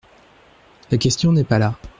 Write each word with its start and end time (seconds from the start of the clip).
La 0.89 0.97
question 0.97 1.31
n’est 1.31 1.43
pas 1.43 1.59
là. 1.59 1.77